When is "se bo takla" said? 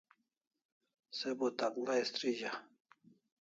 1.17-1.93